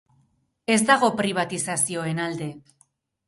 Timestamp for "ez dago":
0.75-1.09